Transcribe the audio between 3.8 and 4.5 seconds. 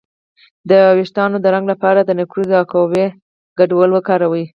وکاروئ